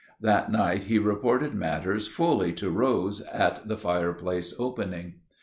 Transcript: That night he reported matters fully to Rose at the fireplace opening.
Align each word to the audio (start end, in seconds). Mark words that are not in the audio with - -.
That 0.19 0.51
night 0.51 0.85
he 0.85 0.97
reported 0.97 1.53
matters 1.53 2.07
fully 2.07 2.53
to 2.53 2.71
Rose 2.71 3.21
at 3.21 3.67
the 3.67 3.77
fireplace 3.77 4.51
opening. 4.57 5.19